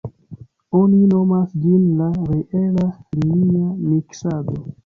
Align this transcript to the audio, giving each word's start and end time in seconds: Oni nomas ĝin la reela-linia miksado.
Oni 0.79 1.01
nomas 1.11 1.51
ĝin 1.65 1.85
la 2.01 2.07
reela-linia 2.31 3.71
miksado. 3.93 4.61